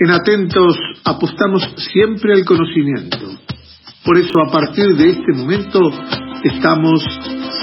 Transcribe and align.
En 0.00 0.10
Atentos 0.10 0.76
apostamos 1.04 1.62
siempre 1.92 2.32
al 2.34 2.44
conocimiento. 2.44 3.18
Por 4.04 4.18
eso 4.18 4.40
a 4.40 4.50
partir 4.50 4.96
de 4.96 5.10
este 5.10 5.32
momento 5.32 5.78
estamos 6.42 7.00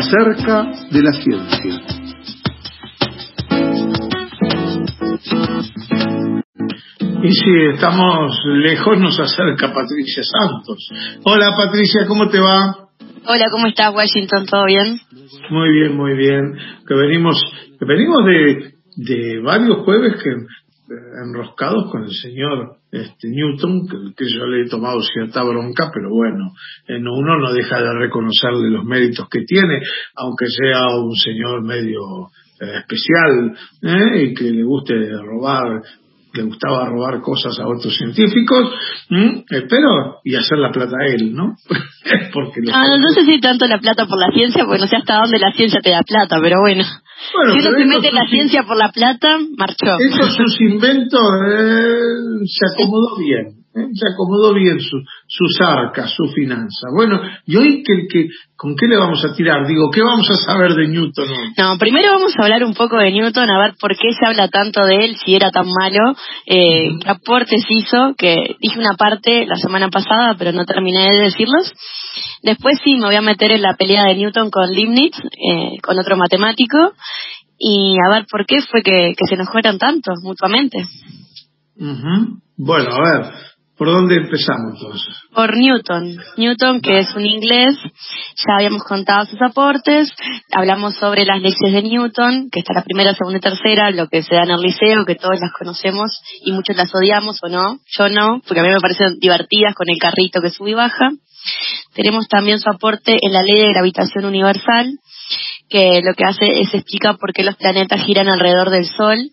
cerca 0.09 0.65
de 0.89 1.01
la 1.01 1.11
ciencia. 1.11 1.81
Y 7.21 7.31
si 7.31 7.51
estamos 7.73 8.39
lejos 8.45 8.97
nos 8.97 9.19
acerca 9.19 9.73
Patricia 9.73 10.23
Santos. 10.23 10.89
Hola 11.23 11.51
Patricia, 11.57 12.07
¿cómo 12.07 12.29
te 12.29 12.39
va? 12.39 12.87
Hola, 13.27 13.45
¿cómo 13.51 13.67
estás 13.67 13.93
Washington? 13.93 14.45
¿Todo 14.45 14.65
bien? 14.65 15.01
Muy 15.49 15.69
bien, 15.69 15.97
muy 15.97 16.13
bien. 16.15 16.55
Que 16.87 16.95
venimos, 16.95 17.43
que 17.77 17.85
venimos 17.85 18.25
de, 18.25 18.73
de 18.95 19.41
varios 19.41 19.79
jueves 19.83 20.13
que 20.23 20.29
enroscados 21.23 21.91
con 21.91 22.03
el 22.03 22.11
señor 22.11 22.77
este, 22.91 23.29
Newton, 23.29 23.87
que, 24.15 24.25
yo 24.29 24.45
le 24.45 24.63
he 24.63 24.69
tomado 24.69 25.01
cierta 25.01 25.43
bronca, 25.43 25.91
pero 25.93 26.09
bueno, 26.09 26.51
en 26.87 27.07
uno 27.07 27.37
no 27.37 27.53
deja 27.53 27.81
de 27.81 27.93
reconocerle 27.93 28.69
los 28.69 28.85
méritos 28.85 29.27
que 29.29 29.43
tiene, 29.43 29.79
aunque 30.15 30.45
sea 30.47 30.95
un 30.97 31.15
señor 31.15 31.63
medio 31.63 32.01
eh, 32.59 32.79
especial 32.79 33.55
¿eh? 33.83 34.23
y 34.23 34.33
que 34.33 34.51
le 34.51 34.63
guste 34.63 34.93
robar 35.17 35.81
le 36.33 36.43
gustaba 36.43 36.87
robar 36.87 37.21
cosas 37.21 37.59
a 37.59 37.67
otros 37.67 37.95
científicos, 37.97 38.71
pero 39.49 40.19
y 40.23 40.35
hacer 40.35 40.57
la 40.59 40.71
plata 40.71 40.95
a 40.97 41.07
él, 41.07 41.33
¿no? 41.33 41.55
porque 42.33 42.61
ah, 42.71 42.97
no 42.97 43.09
sé 43.09 43.25
si 43.25 43.39
tanto 43.41 43.67
la 43.67 43.79
plata 43.79 44.05
por 44.05 44.17
la 44.17 44.31
ciencia, 44.33 44.65
porque 44.65 44.81
no 44.81 44.87
sé 44.87 44.95
hasta 44.95 45.17
dónde 45.17 45.39
la 45.39 45.51
ciencia 45.51 45.81
te 45.81 45.91
da 45.91 46.01
plata, 46.03 46.37
pero 46.41 46.61
bueno. 46.61 46.83
Si 47.53 47.59
uno 47.59 47.77
se 47.77 47.85
mete 47.85 48.11
la 48.11 48.25
ciencia 48.27 48.63
por 48.63 48.77
la 48.77 48.91
plata, 48.91 49.37
marchó. 49.57 49.97
Esos 49.99 50.35
sus 50.35 50.61
inventos 50.61 51.21
eh, 51.47 51.97
se 52.45 52.65
acomodó 52.73 53.17
bien. 53.17 53.60
¿Eh? 53.75 53.87
se 53.93 54.07
acomodó 54.13 54.53
bien 54.53 54.79
su, 54.79 54.97
sus 55.27 55.61
arcas, 55.61 56.13
su 56.15 56.27
finanza. 56.33 56.87
Bueno, 56.93 57.21
¿y 57.45 57.55
hoy 57.55 57.83
qué, 57.83 58.07
qué, 58.11 58.27
con 58.55 58.75
qué 58.75 58.87
le 58.87 58.97
vamos 58.97 59.23
a 59.25 59.33
tirar? 59.33 59.67
Digo, 59.67 59.89
¿qué 59.91 60.01
vamos 60.01 60.29
a 60.29 60.35
saber 60.35 60.73
de 60.73 60.87
Newton 60.87 61.27
No, 61.57 61.77
primero 61.77 62.11
vamos 62.13 62.33
a 62.37 62.43
hablar 62.43 62.63
un 62.63 62.73
poco 62.73 62.97
de 62.97 63.11
Newton, 63.11 63.49
a 63.49 63.59
ver 63.59 63.73
por 63.79 63.95
qué 63.95 64.13
se 64.13 64.25
habla 64.25 64.47
tanto 64.47 64.83
de 64.85 65.05
él, 65.05 65.17
si 65.23 65.35
era 65.35 65.51
tan 65.51 65.67
malo, 65.67 66.15
eh, 66.45 66.97
qué 67.01 67.09
aportes 67.09 67.65
hizo, 67.69 68.13
que 68.17 68.55
dije 68.59 68.79
una 68.79 68.95
parte 68.97 69.45
la 69.45 69.55
semana 69.55 69.89
pasada, 69.89 70.35
pero 70.37 70.51
no 70.51 70.65
terminé 70.65 71.11
de 71.13 71.23
decirlos. 71.23 71.71
Después 72.43 72.79
sí, 72.83 72.95
me 72.95 73.05
voy 73.05 73.15
a 73.15 73.21
meter 73.21 73.51
en 73.51 73.61
la 73.61 73.75
pelea 73.75 74.05
de 74.05 74.15
Newton 74.15 74.49
con 74.49 74.71
Leibniz, 74.71 75.15
eh, 75.15 75.77
con 75.81 75.97
otro 75.97 76.17
matemático, 76.17 76.93
y 77.57 77.95
a 78.03 78.13
ver 78.13 78.25
por 78.29 78.45
qué 78.45 78.61
fue 78.61 78.81
que, 78.81 79.13
se 79.29 79.37
nos 79.37 79.49
fueron 79.49 79.77
tanto 79.77 80.13
mutuamente. 80.23 80.83
Bueno, 82.57 82.89
a 82.93 83.01
ver, 83.01 83.33
¿Por 83.81 83.91
dónde 83.91 84.15
empezamos 84.15 84.75
entonces? 84.75 85.15
Por 85.33 85.57
Newton. 85.57 86.15
Newton, 86.37 86.81
que 86.81 86.99
es 86.99 87.15
un 87.15 87.25
inglés, 87.25 87.75
ya 88.35 88.53
habíamos 88.59 88.83
contado 88.83 89.25
sus 89.25 89.41
aportes, 89.41 90.13
hablamos 90.51 90.93
sobre 90.97 91.25
las 91.25 91.41
leyes 91.41 91.57
de 91.59 91.81
Newton, 91.81 92.49
que 92.51 92.59
está 92.59 92.75
la 92.75 92.83
primera, 92.83 93.15
segunda 93.15 93.39
y 93.39 93.41
tercera, 93.41 93.89
lo 93.89 94.07
que 94.07 94.21
se 94.21 94.35
da 94.35 94.43
en 94.43 94.51
el 94.51 94.61
liceo, 94.61 95.03
que 95.03 95.15
todos 95.15 95.39
las 95.41 95.51
conocemos 95.57 96.21
y 96.45 96.51
muchos 96.51 96.77
las 96.77 96.93
odiamos 96.93 97.39
o 97.41 97.49
no, 97.49 97.79
yo 97.87 98.07
no, 98.09 98.39
porque 98.45 98.59
a 98.59 98.63
mí 98.63 98.69
me 98.69 98.79
parecen 98.79 99.17
divertidas 99.19 99.73
con 99.73 99.89
el 99.89 99.97
carrito 99.97 100.41
que 100.41 100.51
sube 100.51 100.69
y 100.69 100.75
baja. 100.75 101.09
Tenemos 101.95 102.27
también 102.27 102.59
su 102.59 102.69
aporte 102.69 103.17
en 103.19 103.33
la 103.33 103.41
ley 103.41 103.63
de 103.63 103.73
gravitación 103.73 104.25
universal, 104.25 104.93
que 105.71 106.01
lo 106.03 106.13
que 106.13 106.25
hace 106.25 106.59
es 106.59 106.73
explicar 106.73 107.17
por 107.17 107.31
qué 107.31 107.43
los 107.43 107.55
planetas 107.55 108.03
giran 108.03 108.27
alrededor 108.27 108.69
del 108.69 108.85
Sol 108.85 109.31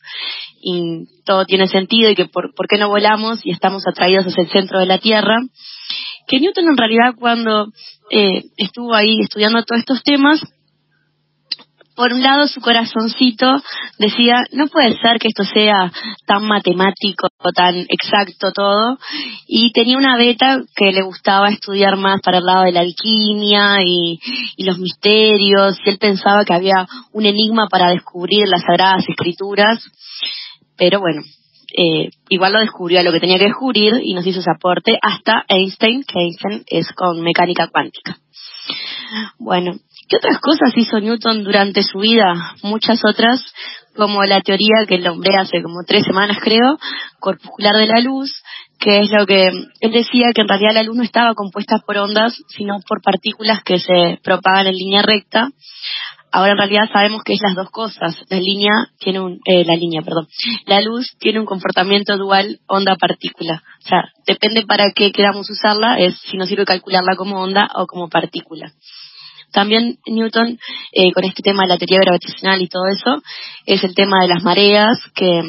y 0.63 1.05
todo 1.25 1.45
tiene 1.45 1.67
sentido 1.67 2.11
y 2.11 2.15
que 2.15 2.27
por, 2.27 2.53
qué 2.69 2.79
no 2.79 2.89
volamos 2.89 3.45
y 3.45 3.51
estamos 3.51 3.83
atraídos 3.87 4.27
hacia 4.27 4.45
el 4.45 4.51
centro 4.51 4.79
de 4.79 4.87
la 4.87 4.99
Tierra, 4.99 5.37
que 6.29 6.39
Newton 6.39 6.69
en 6.69 6.77
realidad 6.77 7.15
cuando 7.19 7.67
eh, 8.11 8.45
estuvo 8.57 8.95
ahí 8.95 9.21
estudiando 9.21 9.65
todos 9.65 9.81
estos 9.81 10.03
temas, 10.05 10.41
por 11.99 12.13
un 12.13 12.23
lado 12.23 12.47
su 12.47 12.61
corazoncito 12.61 13.61
decía, 13.99 14.45
no 14.53 14.69
puede 14.69 14.97
ser 15.03 15.19
que 15.19 15.27
esto 15.27 15.43
sea 15.43 15.91
tan 16.27 16.45
matemático, 16.45 17.27
tan 17.57 17.75
exacto 17.89 18.53
todo, 18.55 18.99
y 19.49 19.73
tenía 19.73 19.99
una 19.99 20.17
beta 20.17 20.61
que 20.77 20.93
le 20.93 21.03
gustaba 21.03 21.49
estudiar 21.49 21.97
más 21.97 22.21
para 22.21 22.39
el 22.39 22.45
lado 22.45 22.63
de 22.63 22.73
la 22.73 22.83
alquimia 22.83 23.83
y, 23.85 24.21
los 24.59 24.79
misterios, 24.79 25.77
y 25.85 25.91
él 25.91 25.99
pensaba 25.99 26.45
que 26.45 26.55
había 26.55 26.87
un 27.13 27.27
enigma 27.27 27.67
para 27.69 27.91
descubrir 27.91 28.47
las 28.47 28.63
sagradas 28.63 29.05
escrituras, 29.09 29.85
pero 30.77 31.01
bueno, 31.01 31.23
eh, 31.77 32.11
igual 32.29 32.53
lo 32.53 32.61
descubrió 32.61 33.03
lo 33.03 33.11
que 33.11 33.19
tenía 33.19 33.39
que 33.39 33.47
descubrir 33.47 33.95
y 34.05 34.15
nos 34.15 34.25
hizo 34.25 34.39
ese 34.39 34.53
aporte 34.55 34.97
hasta 35.03 35.45
Einstein, 35.49 36.05
que 36.05 36.21
Einstein 36.21 36.63
es 36.69 36.93
con 36.93 37.21
mecánica 37.23 37.67
cuántica. 37.67 38.19
Bueno, 39.39 39.73
¿qué 40.09 40.17
otras 40.17 40.41
cosas 40.41 40.73
hizo 40.77 41.01
Newton 41.01 41.45
durante 41.45 41.83
su 41.83 41.99
vida? 41.99 42.55
Muchas 42.63 43.01
otras, 43.05 43.45
como 43.97 44.25
la 44.25 44.41
teoría 44.41 44.87
que 44.87 44.99
nombré 44.99 45.37
hace 45.39 45.63
como 45.63 45.85
tres 45.87 46.05
semanas 46.05 46.39
creo, 46.41 46.79
corpuscular 47.21 47.75
de 47.77 47.87
la 47.87 48.01
luz, 48.01 48.31
que 48.79 49.01
es 49.01 49.11
lo 49.11 49.27
que 49.27 49.49
él 49.49 49.93
decía 49.93 50.33
que 50.35 50.43
en 50.43 50.49
realidad 50.49 50.75
la 50.75 50.83
luz 50.83 50.97
no 50.97 51.03
estaba 51.03 51.35
compuesta 51.35 51.79
por 51.85 51.99
ondas, 51.99 52.37
sino 52.49 52.77
por 52.89 53.03
partículas 53.03 53.63
que 53.63 53.79
se 53.79 54.19
propagan 54.23 54.69
en 54.69 54.75
línea 54.75 55.03
recta, 55.03 55.51
Ahora 56.31 56.53
en 56.53 56.59
realidad 56.59 56.91
sabemos 56.93 57.23
que 57.25 57.33
es 57.33 57.41
las 57.41 57.55
dos 57.55 57.71
cosas. 57.71 58.17
La 58.29 58.39
línea 58.39 58.73
tiene 58.99 59.21
un, 59.21 59.41
eh, 59.47 59.65
la 59.65 59.77
línea, 59.77 60.03
perdón. 60.03 60.29
La 60.67 60.81
luz 60.81 61.17
tiene 61.19 61.41
un 61.41 61.47
comportamiento 61.47 62.17
dual 62.19 62.61
onda-partícula. 62.67 63.63
O 63.85 63.89
sea, 63.89 64.13
depende 64.27 64.67
para 64.67 64.91
qué 64.93 65.11
queramos 65.11 65.49
usarla, 65.49 65.99
es 65.99 66.19
si 66.31 66.37
nos 66.37 66.49
sirve 66.49 66.67
calcularla 66.67 67.17
como 67.17 67.41
onda 67.41 67.71
o 67.75 67.87
como 67.87 68.09
partícula. 68.09 68.73
También 69.53 69.99
Newton, 70.07 70.59
eh, 70.93 71.13
con 71.13 71.25
este 71.25 71.43
tema 71.43 71.63
de 71.63 71.69
la 71.69 71.79
teoría 71.79 72.01
gravitacional 72.01 72.61
y 72.61 72.69
todo 72.69 72.87
eso, 72.89 73.23
es 73.67 73.83
el 73.85 73.95
tema 73.95 74.21
de 74.23 74.29
las 74.29 74.43
mareas, 74.43 74.99
que 75.15 75.43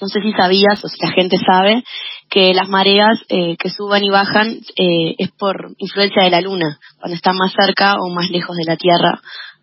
no 0.00 0.08
sé 0.08 0.20
si 0.22 0.32
sabías 0.32 0.82
o 0.82 0.88
si 0.88 1.04
la 1.04 1.12
gente 1.12 1.36
sabe, 1.38 1.84
que 2.30 2.54
las 2.54 2.68
mareas 2.68 3.18
eh, 3.28 3.56
que 3.58 3.70
suban 3.70 4.02
y 4.02 4.10
bajan 4.10 4.60
es 4.76 5.30
por 5.32 5.74
influencia 5.78 6.22
de 6.22 6.30
la 6.30 6.40
luna, 6.40 6.78
cuando 6.98 7.16
están 7.16 7.36
más 7.36 7.52
cerca 7.52 7.96
o 8.00 8.08
más 8.08 8.30
lejos 8.30 8.56
de 8.56 8.64
la 8.64 8.76
Tierra 8.76 9.20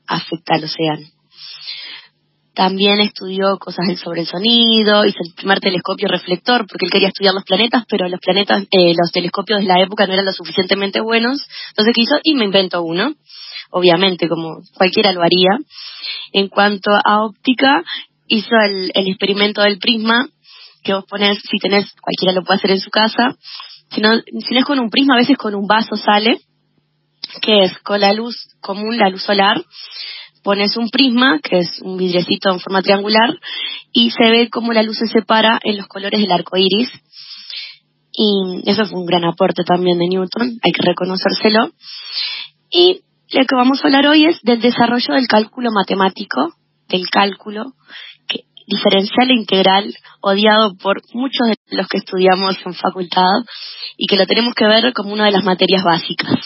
afecta 0.08 0.56
al 0.56 0.64
océano. 0.64 1.17
También 2.58 3.00
estudió 3.02 3.60
cosas 3.60 3.86
sobre 4.04 4.22
el 4.22 4.26
sonido, 4.26 5.06
hizo 5.06 5.20
el 5.24 5.36
primer 5.36 5.60
telescopio 5.60 6.08
reflector, 6.08 6.66
porque 6.68 6.86
él 6.86 6.92
quería 6.92 7.10
estudiar 7.10 7.36
los 7.36 7.44
planetas, 7.44 7.84
pero 7.88 8.10
los 8.10 8.20
planetas, 8.20 8.64
eh, 8.72 8.96
los 8.98 9.12
telescopios 9.12 9.60
de 9.60 9.68
la 9.68 9.80
época 9.80 10.08
no 10.08 10.14
eran 10.14 10.26
lo 10.26 10.34
suficientemente 10.34 11.00
buenos. 11.00 11.46
Entonces, 11.70 11.94
¿qué 11.96 12.02
hizo? 12.02 12.16
Y 12.24 12.34
me 12.34 12.46
inventó 12.46 12.82
uno, 12.82 13.14
obviamente, 13.70 14.28
como 14.28 14.64
cualquiera 14.74 15.12
lo 15.12 15.22
haría. 15.22 15.52
En 16.34 16.48
cuanto 16.48 16.90
a 16.90 17.22
óptica, 17.26 17.84
hizo 18.26 18.56
el, 18.66 18.90
experimento 18.96 19.62
del 19.62 19.78
prisma, 19.78 20.28
que 20.84 20.96
vos 20.96 21.06
pones, 21.08 21.38
si 21.38 21.60
tenés, 21.60 21.94
cualquiera 22.02 22.34
lo 22.34 22.44
puede 22.44 22.58
hacer 22.58 22.72
en 22.72 22.82
su 22.82 22.90
casa. 22.90 23.38
Si 23.92 24.02
no, 24.02 24.18
si 24.18 24.54
no 24.56 24.60
es 24.62 24.66
con 24.66 24.80
un 24.80 24.90
prisma, 24.90 25.14
a 25.14 25.20
veces 25.20 25.38
con 25.38 25.54
un 25.54 25.68
vaso 25.68 25.96
sale, 25.96 26.40
que 27.40 27.66
es 27.66 27.78
con 27.84 28.02
la 28.02 28.14
luz 28.14 28.36
común, 28.62 28.98
la 28.98 29.10
luz 29.10 29.22
solar, 29.22 29.64
pones 30.48 30.78
un 30.78 30.88
prisma, 30.90 31.40
que 31.44 31.60
es 31.60 31.82
un 31.82 31.98
vidriecito 31.98 32.50
en 32.50 32.62
forma 32.62 32.82
triangular, 32.82 33.38
y 33.92 34.12
se 34.12 34.30
ve 34.30 34.50
cómo 34.50 34.72
la 34.72 34.82
luz 34.82 34.96
se 34.98 35.08
separa 35.08 35.60
en 35.62 35.76
los 35.76 35.88
colores 35.88 36.22
del 36.22 36.32
arco 36.32 36.56
iris. 36.56 36.90
Y 38.14 38.62
eso 38.66 38.86
fue 38.86 38.98
un 38.98 39.06
gran 39.06 39.26
aporte 39.26 39.66
también 39.66 40.00
de 40.00 40.08
Newton, 40.08 40.58
hay 40.64 40.72
que 40.72 40.88
reconocérselo. 40.88 41.72
Y 42.72 43.02
lo 43.34 43.46
que 43.46 43.56
vamos 43.58 43.84
a 43.84 43.88
hablar 43.88 44.08
hoy 44.08 44.26
es 44.26 44.40
del 44.42 44.62
desarrollo 44.62 45.16
del 45.16 45.28
cálculo 45.28 45.70
matemático, 45.74 46.54
del 46.88 47.10
cálculo 47.10 47.74
diferencial 48.66 49.30
e 49.30 49.34
integral, 49.34 49.94
odiado 50.22 50.78
por 50.78 51.02
muchos 51.14 51.46
de 51.46 51.76
los 51.76 51.88
que 51.90 51.98
estudiamos 51.98 52.56
en 52.66 52.74
facultad 52.74 53.44
y 53.98 54.08
que 54.08 54.16
lo 54.16 54.26
tenemos 54.26 54.54
que 54.56 54.66
ver 54.66 54.94
como 54.94 55.12
una 55.12 55.26
de 55.26 55.32
las 55.32 55.44
materias 55.44 55.84
básicas. 55.84 56.40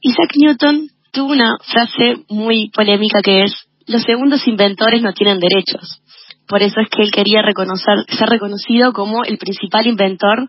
Isaac 0.00 0.30
Newton 0.36 0.88
tuvo 1.12 1.32
una 1.32 1.56
frase 1.64 2.24
muy 2.28 2.70
polémica 2.70 3.20
que 3.22 3.44
es, 3.44 3.54
los 3.86 4.02
segundos 4.02 4.46
inventores 4.46 5.02
no 5.02 5.12
tienen 5.12 5.38
derechos. 5.38 6.02
Por 6.46 6.62
eso 6.62 6.80
es 6.80 6.88
que 6.88 7.02
él 7.02 7.10
quería 7.10 7.42
reconocer, 7.42 8.04
ser 8.08 8.28
reconocido 8.28 8.92
como 8.92 9.24
el 9.24 9.38
principal 9.38 9.86
inventor 9.86 10.48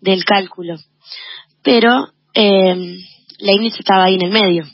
del 0.00 0.24
cálculo. 0.24 0.76
Pero 1.62 2.08
eh, 2.34 2.96
Leibniz 3.38 3.78
estaba 3.78 4.04
ahí 4.04 4.14
en 4.14 4.22
el 4.22 4.30
medio. 4.30 4.64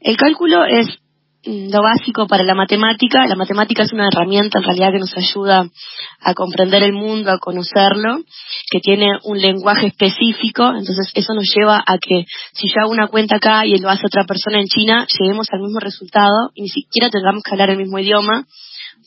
El 0.00 0.16
cálculo 0.16 0.64
es 0.64 0.98
lo 1.46 1.82
básico 1.82 2.26
para 2.26 2.42
la 2.42 2.54
matemática. 2.54 3.26
La 3.26 3.36
matemática 3.36 3.82
es 3.82 3.92
una 3.92 4.08
herramienta 4.08 4.58
en 4.58 4.64
realidad 4.64 4.92
que 4.92 4.98
nos 4.98 5.16
ayuda 5.16 5.68
a 6.20 6.34
comprender 6.34 6.82
el 6.82 6.92
mundo, 6.92 7.30
a 7.30 7.38
conocerlo, 7.38 8.18
que 8.70 8.80
tiene 8.80 9.08
un 9.24 9.38
lenguaje 9.38 9.88
específico, 9.88 10.68
entonces 10.70 11.10
eso 11.14 11.34
nos 11.34 11.52
lleva 11.54 11.82
a 11.86 11.98
que 11.98 12.24
si 12.52 12.68
yo 12.68 12.82
hago 12.82 12.92
una 12.92 13.08
cuenta 13.08 13.36
acá 13.36 13.66
y 13.66 13.76
lo 13.78 13.90
hace 13.90 14.06
otra 14.06 14.24
persona 14.24 14.60
en 14.60 14.66
China, 14.66 15.06
lleguemos 15.18 15.48
al 15.52 15.60
mismo 15.60 15.80
resultado 15.80 16.50
y 16.54 16.62
ni 16.62 16.68
siquiera 16.68 17.10
tengamos 17.10 17.42
que 17.42 17.50
hablar 17.52 17.70
el 17.70 17.78
mismo 17.78 17.98
idioma, 17.98 18.46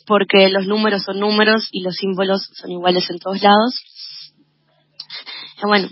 porque 0.05 0.49
los 0.49 0.67
números 0.67 1.03
son 1.03 1.19
números 1.19 1.67
y 1.71 1.81
los 1.81 1.95
símbolos 1.95 2.49
son 2.53 2.71
iguales 2.71 3.09
en 3.09 3.19
todos 3.19 3.41
lados. 3.41 3.75
Bueno, 5.63 5.89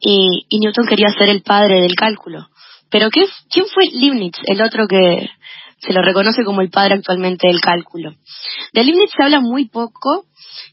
y, 0.00 0.58
Newton 0.58 0.86
quería 0.86 1.08
ser 1.10 1.28
el 1.28 1.42
padre 1.42 1.80
del 1.80 1.94
cálculo. 1.94 2.48
Pero 2.90 3.08
¿qué, 3.10 3.24
¿quién 3.50 3.66
fue 3.66 3.86
Leibniz, 3.90 4.34
el 4.46 4.62
otro 4.62 4.86
que 4.86 5.28
se 5.82 5.92
lo 5.92 6.00
reconoce 6.00 6.44
como 6.44 6.60
el 6.60 6.70
padre 6.70 6.94
actualmente 6.94 7.48
del 7.48 7.60
cálculo? 7.60 8.12
De 8.72 8.84
Leibniz 8.84 9.10
se 9.16 9.22
habla 9.22 9.40
muy 9.40 9.68
poco, 9.68 10.26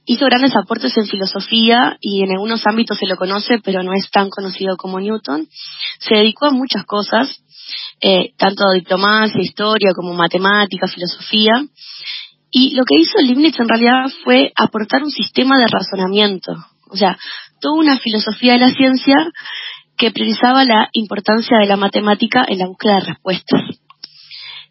hizo 0.06 0.26
grandes 0.26 0.56
aportes 0.56 0.96
en 0.98 1.08
filosofía 1.08 1.98
y 2.00 2.24
en 2.24 2.32
algunos 2.32 2.66
ámbitos 2.68 2.98
se 2.98 3.08
lo 3.08 3.16
conoce, 3.16 3.60
pero 3.64 3.82
no 3.82 3.94
es 3.94 4.10
tan 4.12 4.30
conocido 4.30 4.78
como 4.78 5.00
Newton. 5.00 5.48
Se 6.00 6.16
dedicó 6.16 6.46
a 6.46 6.52
muchas 6.52 6.86
cosas, 6.86 7.44
eh, 8.02 8.34
tanto 8.38 8.72
diplomacia, 8.72 9.42
historia, 9.42 9.94
como 9.96 10.14
matemática, 10.14 10.88
filosofía. 10.88 11.54
Y 12.52 12.76
lo 12.76 12.84
que 12.86 12.96
hizo 12.96 13.20
Leibniz 13.20 13.60
en 13.60 13.68
realidad 13.68 14.12
fue 14.24 14.52
aportar 14.56 15.04
un 15.04 15.12
sistema 15.12 15.58
de 15.58 15.68
razonamiento, 15.68 16.54
o 16.90 16.96
sea, 16.96 17.18
toda 17.62 17.80
una 17.80 18.00
filosofía 18.00 18.54
de 18.54 18.60
la 18.60 18.72
ciencia 18.72 19.16
que 19.98 20.12
priorizaba 20.12 20.64
la 20.64 20.90
importancia 20.94 21.58
de 21.60 21.68
la 21.68 21.78
matemática 21.78 22.46
en 22.48 22.60
la 22.60 22.68
búsqueda 22.68 22.96
de 22.96 23.06
respuestas. 23.08 23.62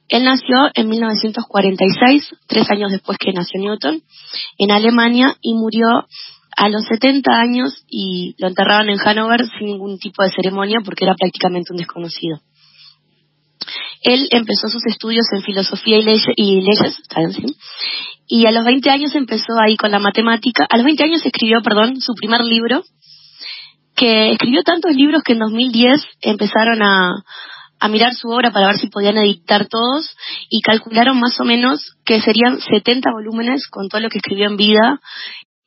Él 0.09 0.25
nació 0.25 0.71
en 0.75 0.89
1946, 0.89 2.35
tres 2.47 2.71
años 2.71 2.91
después 2.91 3.19
que 3.19 3.33
nació 3.33 3.61
Newton, 3.61 4.03
en 4.59 4.71
Alemania 4.71 5.37
y 5.43 5.55
murió 5.55 6.07
a 6.57 6.69
los 6.69 6.85
70 6.87 7.31
años 7.31 7.85
y 7.89 8.35
lo 8.39 8.49
enterraron 8.49 8.89
en 8.89 8.99
Hannover 8.99 9.47
sin 9.59 9.67
ningún 9.67 9.99
tipo 9.99 10.23
de 10.23 10.31
ceremonia 10.31 10.81
porque 10.85 11.05
era 11.05 11.15
prácticamente 11.15 11.73
un 11.73 11.79
desconocido. 11.79 12.41
Él 14.03 14.29
empezó 14.31 14.69
sus 14.69 14.85
estudios 14.87 15.27
en 15.33 15.43
filosofía 15.43 15.99
y, 15.99 16.03
leyes, 16.03 16.25
y 18.27 18.47
a 18.47 18.53
los 18.53 18.65
20 18.65 18.91
años 18.91 19.15
empezó 19.15 19.59
ahí 19.61 19.77
con 19.77 19.91
la 19.91 19.99
matemática. 19.99 20.67
A 20.69 20.77
los 20.77 20.85
20 20.85 21.05
años 21.05 21.27
escribió, 21.27 21.63
perdón, 21.63 22.01
su 22.01 22.15
primer 22.15 22.41
libro, 22.45 22.83
que 23.95 24.33
escribió 24.33 24.63
tantos 24.63 24.95
libros 24.95 25.23
que 25.23 25.33
en 25.33 25.41
2010 25.41 26.01
empezaron 26.23 26.83
a, 26.83 27.11
a 27.81 27.89
mirar 27.89 28.15
su 28.15 28.29
obra 28.29 28.51
para 28.51 28.69
ver 28.69 28.79
si 28.79 28.89
podían 28.89 29.19
editar 29.19 29.67
todos 29.69 30.17
y 30.49 30.61
calcularon 30.61 31.19
más 31.21 31.39
o 31.41 31.45
menos 31.45 31.95
que 32.05 32.21
serían 32.21 32.61
70 32.61 33.11
volúmenes 33.13 33.67
con 33.69 33.89
todo 33.89 34.01
lo 34.01 34.09
que 34.09 34.19
escribió 34.19 34.47
en 34.47 34.57
vida 34.57 35.01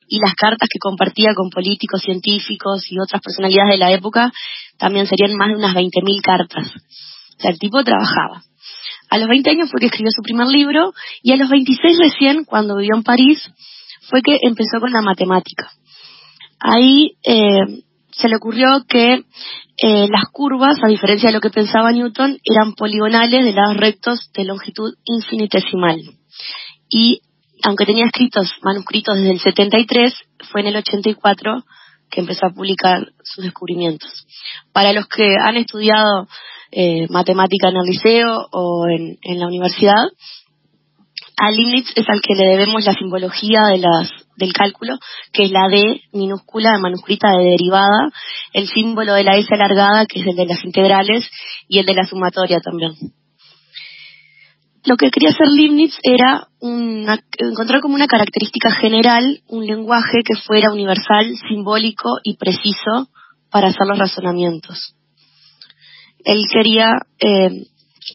y 0.07 0.19
las 0.19 0.35
cartas 0.35 0.67
que 0.69 0.79
compartía 0.79 1.29
con 1.35 1.49
políticos, 1.49 2.01
científicos 2.01 2.83
y 2.89 2.99
otras 2.99 3.21
personalidades 3.21 3.71
de 3.71 3.77
la 3.77 3.91
época 3.91 4.31
también 4.77 5.07
serían 5.07 5.37
más 5.37 5.49
de 5.49 5.55
unas 5.55 5.73
20.000 5.73 6.21
cartas. 6.21 6.67
O 6.67 7.41
sea, 7.41 7.51
el 7.51 7.59
tipo 7.59 7.81
trabajaba. 7.83 8.43
A 9.09 9.17
los 9.17 9.29
20 9.29 9.49
años 9.49 9.69
fue 9.71 9.79
que 9.79 9.85
escribió 9.87 10.11
su 10.11 10.21
primer 10.21 10.47
libro 10.47 10.93
y 11.23 11.31
a 11.31 11.37
los 11.37 11.49
26 11.49 11.97
recién, 11.97 12.43
cuando 12.43 12.75
vivió 12.77 12.95
en 12.95 13.03
París, 13.03 13.39
fue 14.09 14.21
que 14.21 14.37
empezó 14.41 14.79
con 14.79 14.91
la 14.91 15.01
matemática. 15.01 15.71
Ahí 16.59 17.13
eh, 17.23 17.83
se 18.11 18.27
le 18.27 18.35
ocurrió 18.35 18.83
que 18.87 19.23
eh, 19.83 20.07
las 20.09 20.25
curvas, 20.31 20.77
a 20.83 20.87
diferencia 20.87 21.29
de 21.29 21.33
lo 21.33 21.41
que 21.41 21.49
pensaba 21.49 21.91
Newton, 21.91 22.37
eran 22.43 22.73
poligonales 22.73 23.45
de 23.45 23.53
lados 23.53 23.77
rectos 23.77 24.31
de 24.33 24.45
longitud 24.45 24.93
infinitesimal. 25.05 26.01
Y 26.89 27.21
aunque 27.63 27.85
tenía 27.85 28.05
escritos 28.05 28.53
manuscritos 28.63 29.15
desde 29.15 29.31
el 29.31 29.39
73, 29.39 30.13
fue 30.51 30.61
en 30.61 30.67
el 30.67 30.77
84 30.77 31.63
que 32.09 32.21
empezó 32.21 32.47
a 32.47 32.53
publicar 32.53 33.07
sus 33.23 33.43
descubrimientos. 33.43 34.27
Para 34.73 34.91
los 34.93 35.07
que 35.07 35.35
han 35.41 35.55
estudiado 35.57 36.27
eh, 36.73 37.05
matemática 37.09 37.67
en 37.67 37.75
el 37.75 37.83
liceo 37.85 38.47
o 38.49 38.87
en, 38.87 39.39
la 39.39 39.47
universidad. 39.47 40.07
A 41.35 41.51
Leibniz 41.51 41.91
es 41.95 42.07
al 42.07 42.21
que 42.21 42.33
le 42.33 42.47
debemos 42.47 42.85
la 42.85 42.93
simbología 42.93 43.63
de 43.71 43.79
las, 43.79 44.09
del 44.37 44.53
cálculo, 44.53 44.97
que 45.31 45.43
es 45.43 45.51
la 45.51 45.67
D 45.69 46.01
minúscula 46.13 46.71
de 46.73 46.81
manuscrita 46.81 47.29
de 47.37 47.51
derivada, 47.51 48.09
el 48.53 48.67
símbolo 48.67 49.13
de 49.13 49.23
la 49.23 49.37
S 49.37 49.47
alargada, 49.53 50.05
que 50.05 50.21
es 50.21 50.27
el 50.27 50.35
de 50.35 50.45
las 50.45 50.63
integrales, 50.63 51.29
y 51.67 51.79
el 51.79 51.85
de 51.85 51.93
la 51.93 52.05
sumatoria 52.05 52.59
también. 52.59 52.93
Lo 54.83 54.97
que 54.97 55.11
quería 55.11 55.29
hacer 55.29 55.47
Leibniz 55.47 55.95
era 56.01 56.47
encontrar 56.59 57.81
como 57.81 57.93
una 57.93 58.07
característica 58.07 58.71
general 58.71 59.41
un 59.47 59.65
lenguaje 59.65 60.23
que 60.25 60.35
fuera 60.35 60.71
universal, 60.71 61.35
simbólico 61.47 62.17
y 62.23 62.37
preciso 62.37 63.09
para 63.51 63.67
hacer 63.67 63.85
los 63.85 63.99
razonamientos 63.99 64.95
él 66.23 66.45
quería 66.51 66.97
eh, 67.19 67.65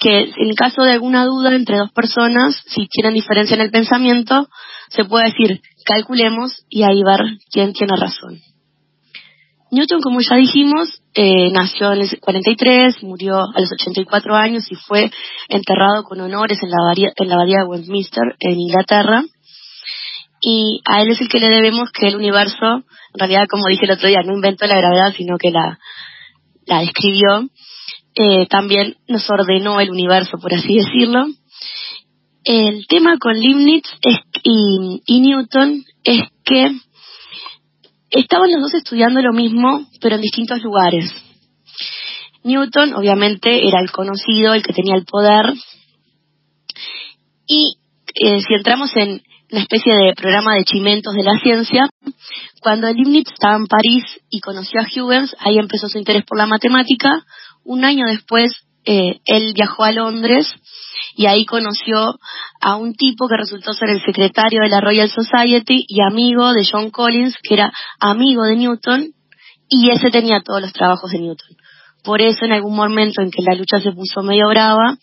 que 0.01 0.33
en 0.37 0.55
caso 0.55 0.83
de 0.83 0.93
alguna 0.93 1.25
duda 1.25 1.55
entre 1.55 1.79
dos 1.79 1.93
personas, 1.93 2.63
si 2.67 2.87
tienen 2.89 3.15
diferencia 3.15 3.55
en 3.55 3.63
el 3.63 3.71
pensamiento, 3.71 4.49
se 4.91 5.05
puede 5.05 5.27
decir, 5.27 5.61
calculemos 5.87 6.53
y 6.69 6.83
ahí 6.83 7.03
ver 7.03 7.21
quién 7.51 7.73
tiene 7.73 7.95
razón. 7.99 8.41
Newton, 9.71 10.01
como 10.01 10.21
ya 10.21 10.37
dijimos, 10.37 11.03
eh, 11.15 11.51
nació 11.51 11.93
en 11.93 12.03
el 12.03 12.21
43, 12.21 13.03
murió 13.03 13.39
a 13.39 13.61
los 13.61 13.73
84 13.73 14.35
años 14.35 14.71
y 14.71 14.75
fue 14.75 15.11
enterrado 15.49 16.05
con 16.05 16.21
honores 16.21 16.59
en 16.63 16.71
la, 16.71 16.77
en 16.95 17.29
la 17.29 17.35
abadía 17.35 17.61
de 17.61 17.67
Westminster, 17.67 18.37
en 18.39 18.61
Inglaterra. 18.61 19.23
Y 20.41 20.81
a 20.85 21.03
él 21.03 21.11
es 21.11 21.21
el 21.21 21.29
que 21.29 21.41
le 21.41 21.49
debemos 21.49 21.91
que 21.91 22.09
el 22.09 22.17
universo, 22.17 22.65
en 22.65 23.19
realidad, 23.19 23.47
como 23.51 23.67
dije 23.69 23.87
el 23.87 23.93
otro 23.93 24.09
día, 24.09 24.21
no 24.25 24.35
inventó 24.35 24.67
la 24.67 24.77
gravedad, 24.77 25.13
sino 25.17 25.37
que 25.39 25.51
la, 25.51 25.79
la 26.67 26.81
describió 26.81 27.49
eh, 28.19 28.47
también 28.49 28.97
nos 29.09 29.29
ordenó 29.29 29.79
el 29.79 29.91
universo, 29.91 30.39
por 30.39 30.55
así 30.55 30.75
decirlo. 30.75 31.27
El 32.49 32.87
tema 32.87 33.19
con 33.19 33.35
Leibniz 33.35 33.83
y, 34.45 35.21
Newton 35.21 35.83
es 36.05 36.21
que 36.45 36.71
estaban 38.11 38.53
los 38.53 38.63
dos 38.63 38.75
estudiando 38.75 39.21
lo 39.21 39.33
mismo, 39.33 39.85
pero 40.01 40.15
en 40.15 40.23
distintos 40.23 40.63
lugares. 40.63 41.13
Newton, 42.45 42.95
obviamente, 42.95 43.67
era 43.67 43.81
el 43.81 43.91
conocido, 43.91 44.55
el 44.55 44.63
que 44.63 44.73
tenía 44.73 44.95
el 44.95 45.05
poder. 45.05 45.55
Y 47.49 47.79
eh, 48.15 48.41
si 48.41 48.55
entramos 48.55 48.95
en 48.95 49.23
una 49.51 49.63
especie 49.63 49.93
de 49.93 50.15
programa 50.15 50.55
de 50.55 50.65
chimentos 50.65 51.15
de 51.15 51.25
la 51.25 51.41
ciencia, 51.43 51.91
cuando 52.61 52.87
Leibniz 52.87 53.25
estaba 53.29 53.57
en 53.57 53.67
París 53.67 54.05
y 54.31 54.39
conoció 54.39 54.81
a 54.81 54.85
Huygens, 54.85 55.35
ahí 55.41 55.59
empezó 55.59 55.89
su 55.89 55.99
interés 55.99 56.25
por 56.25 56.39
la 56.39 56.47
matemática, 56.47 57.27
un 57.65 57.85
año 57.85 58.05
después 58.07 58.66
eh, 58.87 59.21
él 59.25 59.53
viajó 59.55 59.85
a 59.85 59.93
Londres 59.93 60.47
y 61.17 61.27
ahí 61.27 61.45
conoció 61.45 62.15
a 62.61 62.77
un 62.77 62.95
tipo 62.95 63.29
que 63.29 63.37
resultó 63.37 63.73
ser 63.73 63.91
el 63.91 64.03
secretario 64.03 64.63
de 64.63 64.69
la 64.69 64.81
Royal 64.81 65.11
Society 65.11 65.85
y 65.89 66.01
amigo 66.03 66.53
de 66.53 66.67
John 66.71 66.91
Collins, 66.91 67.37
que 67.43 67.55
era 67.55 67.73
amigo 67.99 68.45
de 68.45 68.57
Newton, 68.57 69.13
y 69.69 69.91
ese 69.91 70.11
tenía 70.11 70.41
todos 70.41 70.61
los 70.61 70.73
trabajos 70.73 71.11
de 71.11 71.19
Newton. 71.19 71.57
Por 72.05 72.23
eso, 72.23 72.45
en 72.45 72.53
algún 72.53 72.77
momento 72.77 73.21
en 73.21 73.31
que 73.31 73.43
la 73.43 73.57
lucha 73.57 73.81
se 73.81 73.91
puso 73.91 74.23
medio 74.23 74.49
brava, 74.49 74.97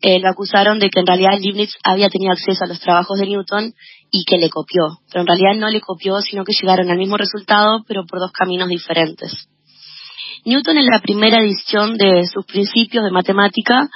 eh, 0.00 0.20
lo 0.20 0.28
acusaron 0.30 0.78
de 0.78 0.88
que 0.88 1.00
en 1.00 1.06
realidad 1.06 1.38
Leibniz 1.38 1.74
había 1.82 2.08
tenido 2.08 2.32
acceso 2.32 2.64
a 2.64 2.68
los 2.68 2.80
trabajos 2.80 3.18
de 3.18 3.26
Newton 3.26 3.74
y 4.10 4.24
que 4.24 4.38
le 4.38 4.48
copió. 4.48 5.00
Pero 5.10 5.22
en 5.22 5.26
realidad 5.26 5.54
no 5.56 5.68
le 5.68 5.80
copió, 5.80 6.20
sino 6.20 6.44
que 6.44 6.52
llegaron 6.52 6.88
al 6.90 6.98
mismo 6.98 7.16
resultado, 7.16 7.84
pero 7.86 8.04
por 8.06 8.20
dos 8.20 8.30
caminos 8.32 8.68
diferentes. 8.68 9.48
Newton 10.44 10.78
en 10.78 10.86
la 10.86 11.00
primera 11.00 11.38
edición 11.38 11.96
de 11.96 12.26
sus 12.26 12.44
principios 12.46 13.04
de 13.04 13.10
matemática 13.10 13.88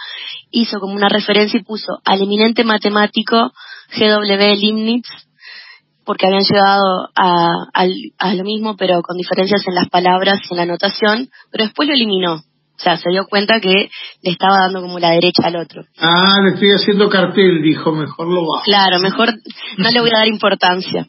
hizo 0.51 0.79
como 0.79 0.95
una 0.95 1.09
referencia 1.09 1.59
y 1.59 1.65
puso 1.65 1.99
al 2.05 2.23
eminente 2.23 2.65
matemático 2.65 3.53
G.W. 3.97 4.37
Leibniz, 4.37 5.07
porque 6.05 6.27
habían 6.27 6.43
llegado 6.43 7.09
a, 7.15 8.35
lo 8.35 8.45
mismo, 8.45 8.77
pero 8.77 9.01
con 9.03 9.17
diferencias 9.17 9.67
en 9.67 9.75
las 9.75 9.89
palabras 9.89 10.41
y 10.49 10.55
en 10.55 10.59
la 10.59 10.67
notación, 10.67 11.29
pero 11.51 11.65
después 11.65 11.89
lo 11.89 11.95
eliminó. 11.95 12.35
O 12.77 12.83
sea, 12.85 12.97
se 12.97 13.09
dio 13.11 13.27
cuenta 13.27 13.61
que 13.61 13.89
le 14.23 14.31
estaba 14.31 14.59
dando 14.59 14.83
como 14.83 14.99
la 14.99 15.11
derecha 15.11 15.47
al 15.47 15.57
otro. 15.57 15.85
Ah, 15.99 16.41
le 16.43 16.55
estoy 16.55 16.71
haciendo 16.73 17.09
cartel, 17.09 17.63
dijo, 17.63 17.93
mejor 17.93 18.27
lo 18.27 18.41
bajo. 18.41 18.65
Claro, 18.65 18.99
mejor 18.99 19.33
no 19.79 19.91
le 19.91 20.01
voy 20.01 20.11
a 20.13 20.19
dar 20.19 20.29
importancia. 20.29 21.07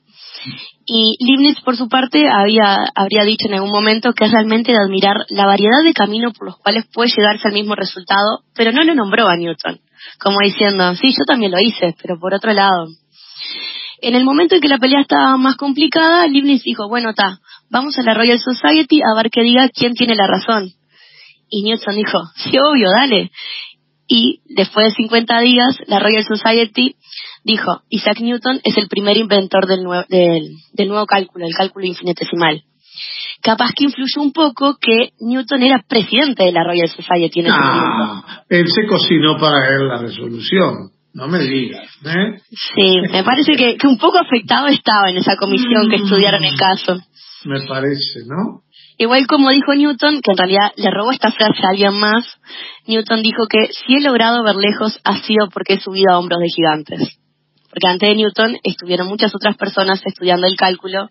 Y 0.86 1.18
Leibniz, 1.26 1.60
por 1.62 1.76
su 1.76 1.88
parte, 1.88 2.28
había, 2.30 2.78
habría 2.96 3.24
dicho 3.24 3.48
en 3.48 3.56
algún 3.56 3.72
momento 3.72 4.14
que 4.14 4.26
es 4.26 4.32
realmente 4.32 4.72
de 4.72 4.78
admirar 4.78 5.18
la 5.30 5.46
variedad 5.46 5.84
de 5.84 5.94
caminos 5.94 6.34
por 6.34 6.48
los 6.48 6.58
cuales 6.58 6.86
puede 6.94 7.12
llegarse 7.16 7.48
al 7.48 7.54
mismo 7.54 7.76
resultado, 7.76 8.42
pero 8.54 8.72
no 8.72 8.84
lo 8.84 8.94
nombró 8.94 9.28
a 9.28 9.36
Newton, 9.36 9.80
como 10.20 10.38
diciendo, 10.44 10.96
sí, 10.96 11.10
yo 11.10 11.26
también 11.26 11.52
lo 11.52 11.60
hice, 11.60 11.96
pero 12.02 12.20
por 12.20 12.34
otro 12.34 12.54
lado. 12.54 12.88
En 14.02 14.14
el 14.14 14.24
momento 14.24 14.56
en 14.56 14.62
que 14.62 14.68
la 14.68 14.78
pelea 14.78 15.02
estaba 15.02 15.38
más 15.38 15.56
complicada, 15.56 16.28
Leibniz 16.28 16.62
dijo, 16.64 16.88
bueno, 16.88 17.14
ta, 17.14 17.40
vamos 17.70 17.98
a 17.98 18.04
la 18.04 18.14
Royal 18.14 18.40
Society 18.40 19.02
a 19.02 19.16
ver 19.16 19.32
que 19.32 19.42
diga 19.42 19.70
quién 19.70 19.94
tiene 19.94 20.16
la 20.16 20.28
razón. 20.28 20.70
Y 21.50 21.64
Newton 21.64 21.96
dijo, 21.96 22.20
sí, 22.36 22.58
obvio, 22.60 22.90
dale. 22.92 23.32
Y 24.08 24.42
después 24.46 24.90
de 24.90 24.96
50 24.96 25.40
días, 25.40 25.78
la 25.88 26.00
Royal 26.00 26.24
Society 26.24 26.96
dijo, 27.46 27.84
Isaac 27.90 28.20
Newton 28.20 28.60
es 28.64 28.76
el 28.78 28.88
primer 28.88 29.16
inventor 29.16 29.68
del, 29.68 29.86
del, 30.10 30.88
nuevo 30.88 31.06
cálculo, 31.06 31.46
el 31.46 31.54
cálculo 31.54 31.86
infinitesimal. 31.86 32.64
Capaz 33.42 33.72
que 33.76 33.86
influyó 33.86 34.22
un 34.22 34.34
poco 34.34 34.78
que 34.82 35.12
Newton 35.20 35.62
era 35.62 35.84
presidente 35.88 36.44
de 36.44 36.52
la 36.52 36.64
Royal 36.64 36.90
Society 36.90 37.42
en 37.42 37.46
ese 37.46 37.56
ah, 37.58 38.44
Él 38.50 38.68
se 38.68 38.88
cocinó 38.88 39.38
para 39.38 39.68
él 39.70 39.88
la 39.88 40.00
resolución. 40.00 40.90
No 41.14 41.28
me 41.28 41.40
digas, 41.40 41.88
¿eh? 42.04 42.42
Sí, 42.50 42.98
me 43.12 43.24
parece 43.24 43.56
que, 43.56 43.78
que 43.78 43.88
un 43.88 43.98
poco 43.98 44.18
afectado 44.18 44.68
estaba 44.68 45.10
en 45.10 45.18
esa 45.18 45.36
comisión 45.38 45.90
que 45.90 45.98
estudiaron 45.98 46.44
el 46.44 46.58
caso. 46.58 46.98
Me 47.46 47.62
parece, 47.68 48.22
¿no? 48.28 48.64
Igual 48.98 49.28
como 49.28 49.52
dijo 49.52 49.76
Newton, 49.76 50.22
que 50.22 50.32
en 50.32 50.38
realidad 50.38 50.72
le 50.78 50.90
robó 50.90 51.12
esta 51.12 51.32
frase 51.32 51.62
a 51.64 51.70
alguien 51.70 52.00
más, 52.00 52.26
Newton 52.88 53.22
dijo 53.22 53.48
que 53.48 53.72
si 53.72 53.96
he 53.96 54.02
logrado 54.02 54.44
ver 54.44 54.56
lejos 54.56 55.00
ha 55.04 55.18
sido 55.22 55.50
porque 55.54 55.74
he 55.74 55.80
subido 55.80 56.12
a 56.12 56.18
hombros 56.18 56.40
de 56.40 56.50
gigantes. 56.50 57.20
Porque 57.76 57.92
antes 57.92 58.08
de 58.08 58.16
Newton 58.16 58.56
estuvieron 58.64 59.08
muchas 59.08 59.36
otras 59.36 59.58
personas 59.58 60.02
estudiando 60.06 60.48
el 60.48 60.56
cálculo 60.56 61.10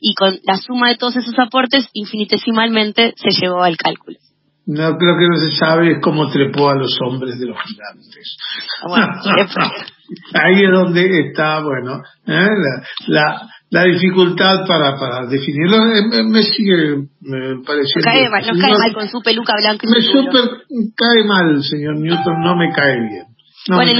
y 0.00 0.14
con 0.14 0.36
la 0.42 0.56
suma 0.56 0.88
de 0.88 0.96
todos 0.96 1.14
esos 1.14 1.38
aportes 1.38 1.86
infinitesimalmente 1.92 3.14
se 3.16 3.30
llevó 3.30 3.62
al 3.62 3.76
cálculo. 3.76 4.18
No, 4.66 4.96
creo 4.96 5.16
que 5.16 5.28
no 5.28 5.36
se 5.36 5.56
sabe 5.56 6.00
cómo 6.00 6.28
trepó 6.28 6.70
a 6.70 6.74
los 6.74 6.96
hombres 7.06 7.38
de 7.38 7.46
los 7.46 7.56
gigantes. 7.62 8.36
Bueno, 8.88 9.06
Ahí 10.34 10.64
es 10.64 10.72
donde 10.72 11.28
está, 11.28 11.60
bueno, 11.62 12.02
¿eh? 12.26 12.48
la, 13.06 13.48
la, 13.70 13.84
dificultad 13.84 14.66
para, 14.66 14.98
para 14.98 15.26
definirlo. 15.26 15.78
Me, 16.24 16.42
sigue 16.42 16.96
me 17.20 17.62
pareciendo... 17.64 18.04
cae 18.04 18.28
mal, 18.28 18.44
no 18.44 18.60
cae 18.60 18.78
mal 18.78 18.92
con 18.92 19.08
su 19.08 19.22
peluca 19.22 19.54
blanca. 19.56 19.86
Me 19.88 20.02
super 20.02 20.42
cae 20.96 21.24
mal, 21.24 21.62
señor 21.62 21.96
Newton, 21.96 22.42
no 22.42 22.56
me 22.56 22.72
cae 22.72 23.00
bien. 23.00 23.31
No 23.68 23.76
bueno, 23.76 23.92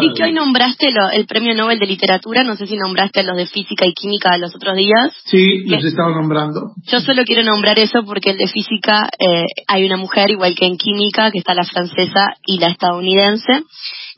di, 0.00 0.12
que 0.14 0.24
hoy 0.24 0.32
nombraste 0.32 0.90
lo- 0.92 1.10
el 1.10 1.24
premio 1.26 1.54
Nobel 1.54 1.78
de 1.78 1.86
Literatura, 1.86 2.44
no 2.44 2.54
sé 2.56 2.66
si 2.66 2.76
nombraste 2.76 3.20
a 3.20 3.22
los 3.22 3.36
de 3.36 3.46
Física 3.46 3.86
y 3.86 3.94
Química 3.94 4.36
los 4.36 4.54
otros 4.54 4.76
días. 4.76 5.12
Sí, 5.24 5.64
los 5.64 5.80
¿Qué? 5.80 5.88
estaba 5.88 6.10
nombrando. 6.10 6.72
Yo 6.86 7.00
solo 7.00 7.24
quiero 7.24 7.42
nombrar 7.42 7.78
eso 7.78 8.04
porque 8.04 8.30
el 8.30 8.36
de 8.36 8.46
Física 8.48 9.08
eh, 9.18 9.44
hay 9.68 9.84
una 9.86 9.96
mujer, 9.96 10.30
igual 10.30 10.54
que 10.54 10.66
en 10.66 10.76
Química, 10.76 11.30
que 11.30 11.38
está 11.38 11.54
la 11.54 11.64
francesa 11.64 12.26
y 12.44 12.58
la 12.58 12.68
estadounidense, 12.68 13.62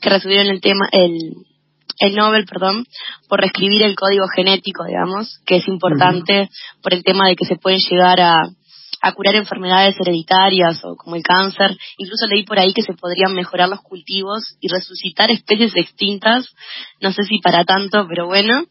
que 0.01 0.09
recibieron 0.09 0.47
el 0.47 0.59
tema, 0.59 0.85
el, 0.91 1.17
el 1.99 2.15
Nobel, 2.15 2.45
perdón, 2.45 2.85
por 3.29 3.39
reescribir 3.39 3.83
el 3.83 3.95
código 3.95 4.25
genético, 4.35 4.83
digamos, 4.85 5.39
que 5.45 5.57
es 5.57 5.67
importante 5.67 6.49
por 6.81 6.93
el 6.93 7.03
tema 7.03 7.27
de 7.29 7.35
que 7.35 7.45
se 7.45 7.55
pueden 7.55 7.79
llegar 7.89 8.19
a, 8.19 8.35
a 9.05 9.11
curar 9.11 9.35
enfermedades 9.35 9.99
hereditarias 9.99 10.79
o 10.85 10.95
como 10.95 11.17
el 11.17 11.23
cáncer. 11.23 11.75
Incluso 11.97 12.25
leí 12.27 12.45
por 12.45 12.57
ahí 12.57 12.71
que 12.73 12.81
se 12.81 12.93
podrían 12.93 13.33
mejorar 13.33 13.67
los 13.67 13.81
cultivos 13.81 14.55
y 14.61 14.69
resucitar 14.69 15.29
especies 15.29 15.73
extintas. 15.75 16.47
No 17.01 17.11
sé 17.11 17.23
si 17.23 17.39
para 17.39 17.65
tanto, 17.65 18.07
pero 18.07 18.27
bueno. 18.27 18.63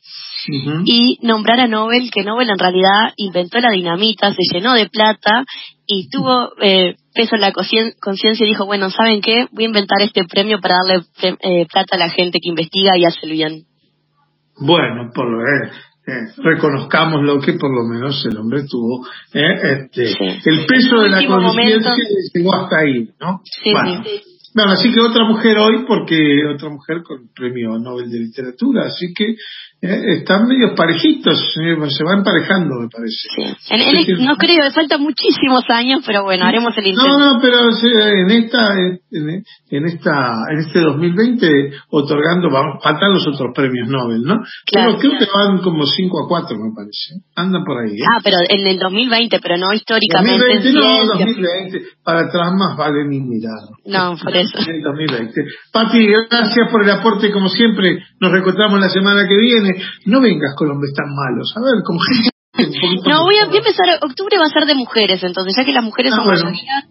Y 0.86 1.18
nombrar 1.22 1.60
a 1.60 1.68
Nobel, 1.68 2.10
que 2.10 2.24
Nobel 2.24 2.48
en 2.48 2.58
realidad 2.58 3.12
inventó 3.16 3.60
la 3.60 3.70
dinamita, 3.70 4.32
se 4.32 4.42
llenó 4.52 4.72
de 4.72 4.88
plata 4.88 5.44
y 5.86 6.08
tuvo 6.08 6.52
eh, 6.62 6.96
peso 7.14 7.34
en 7.34 7.42
la 7.42 7.52
concien- 7.52 7.94
conciencia 8.00 8.46
y 8.46 8.48
dijo, 8.48 8.64
bueno, 8.64 8.88
¿saben 8.88 9.20
qué? 9.20 9.46
Voy 9.52 9.64
a 9.64 9.68
inventar 9.68 10.00
este 10.00 10.24
premio 10.24 10.60
para 10.60 10.76
darle 10.76 11.04
eh, 11.42 11.66
plata 11.70 11.96
a 11.96 11.98
la 11.98 12.08
gente 12.08 12.38
que 12.42 12.48
investiga 12.48 12.96
y 12.96 13.04
hace 13.04 13.18
el 13.24 13.32
bien. 13.32 13.64
Bueno, 14.58 15.10
por 15.14 15.30
lo 15.30 15.40
eh, 15.42 15.70
eh, 16.06 16.32
reconozcamos 16.42 17.22
lo 17.22 17.40
que 17.40 17.52
por 17.54 17.70
lo 17.74 17.84
menos 17.84 18.24
el 18.30 18.36
hombre 18.36 18.64
tuvo. 18.68 19.06
eh, 19.34 19.86
este, 19.86 20.06
Sí. 20.06 20.24
El 20.44 20.66
peso 20.66 21.00
de 21.00 21.10
la 21.10 21.26
conciencia 21.26 21.92
llegó 22.34 22.54
hasta 22.54 22.78
ahí, 22.78 23.08
¿no? 23.20 23.40
Sí, 23.44 23.72
Bueno. 23.72 24.02
sí. 24.04 24.20
Bueno, 24.54 24.72
así 24.72 24.92
que 24.92 25.00
otra 25.00 25.24
mujer 25.24 25.56
hoy, 25.58 25.84
porque 25.86 26.44
otra 26.46 26.68
mujer 26.68 27.02
con 27.02 27.28
premio 27.34 27.78
Nobel 27.78 28.10
de 28.10 28.18
Literatura, 28.18 28.82
así 28.86 29.14
que 29.14 29.36
eh, 29.82 30.18
están 30.18 30.46
medio 30.46 30.74
parejitos, 30.76 31.38
eh, 31.60 31.76
se 31.90 32.04
van 32.04 32.18
emparejando, 32.18 32.80
me 32.80 32.88
parece. 32.88 33.28
Sí. 33.34 33.42
En- 33.70 33.80
en- 33.80 34.04
sí. 34.06 34.12
no 34.24 34.36
creo, 34.36 34.70
faltan 34.70 35.02
muchísimos 35.02 35.64
años, 35.70 36.02
pero 36.06 36.22
bueno, 36.22 36.44
haremos 36.44 36.72
el 36.78 36.86
intento. 36.86 37.08
No, 37.18 37.18
no, 37.34 37.40
pero 37.40 37.56
en 37.66 38.30
esta, 38.30 38.74
en, 38.78 39.42
en 39.70 39.86
esta, 39.86 40.44
en 40.52 40.58
este 40.60 40.80
2020 40.80 41.48
otorgando, 41.90 42.48
vamos, 42.48 42.82
faltan 42.82 43.12
los 43.12 43.26
otros 43.26 43.50
premios 43.54 43.88
Nobel, 43.88 44.22
¿no? 44.22 44.38
Claro. 44.66 44.96
Pero 44.96 44.98
creo 44.98 45.18
que 45.18 45.26
van 45.34 45.58
como 45.58 45.84
5 45.84 46.24
a 46.24 46.28
4, 46.28 46.56
me 46.58 46.70
parece. 46.74 47.26
Andan 47.34 47.64
por 47.64 47.78
ahí, 47.82 47.90
¿eh? 47.92 48.04
Ah, 48.08 48.20
pero 48.22 48.36
en 48.48 48.66
el 48.66 48.78
2020, 48.78 49.40
pero 49.42 49.56
no 49.58 49.72
históricamente. 49.72 50.38
2020, 50.38 50.68
en 50.68 50.74
no, 50.74 50.82
ciencia. 50.82 51.26
2020. 51.26 51.80
Para 52.04 52.20
atrás 52.20 52.52
más 52.56 52.76
vale 52.76 53.04
ni 53.08 53.20
mirar. 53.20 53.58
No, 53.84 54.16
por 54.22 54.36
eso. 54.36 54.58
En 54.62 54.76
el 54.76 54.82
2020. 54.82 55.42
Pati, 55.72 56.06
gracias 56.30 56.70
por 56.70 56.84
el 56.84 56.90
aporte, 56.90 57.32
como 57.32 57.48
siempre. 57.48 57.98
Nos 58.20 58.30
reencontramos 58.30 58.78
la 58.80 58.88
semana 58.88 59.26
que 59.28 59.36
viene. 59.36 59.71
No 60.06 60.20
vengas 60.20 60.54
con 60.56 60.70
hombres 60.70 60.92
tan 60.94 61.06
malos. 61.14 61.52
A 61.56 61.60
ver, 61.60 61.82
gente 61.84 61.98
poquito 62.80 63.08
No, 63.10 63.22
voy 63.24 63.36
a, 63.36 63.46
voy 63.46 63.56
a 63.56 63.60
mejor. 63.60 63.66
empezar, 63.66 63.98
octubre 64.02 64.36
va 64.38 64.44
a 64.44 64.52
ser 64.52 64.66
de 64.66 64.74
mujeres, 64.74 65.22
entonces, 65.22 65.54
ya 65.56 65.64
que 65.64 65.72
las 65.72 65.84
mujeres 65.84 66.12
Ah, 66.12 66.16
son 66.16 66.24
bueno. 66.26 66.44
mayoría, 66.44 66.84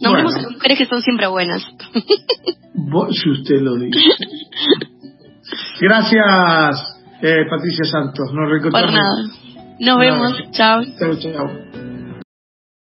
nombremos 0.00 0.32
Bueno. 0.32 0.38
a 0.38 0.42
las 0.50 0.52
mujeres 0.58 0.78
que 0.78 0.86
son 0.86 1.02
siempre 1.02 1.26
buenas. 1.26 1.62
Si 3.10 3.30
usted 3.30 3.60
lo 3.60 3.74
dice. 3.76 3.98
Gracias, 5.80 6.96
eh, 7.22 7.44
Patricia 7.50 7.84
Santos. 7.84 8.26
Nos 8.32 8.34
Por 8.34 8.50
reencontramos. 8.50 8.92
nada. 8.94 9.76
Nos 9.80 9.98
vemos. 9.98 10.32
Chao. 10.52 10.82
Chao, 10.98 11.16
chao. 11.20 11.97